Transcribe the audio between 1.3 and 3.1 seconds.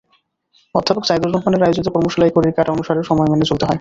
রহমানের আয়োজিত কর্মশালায় ঘড়ির কাঁটা অনুসারে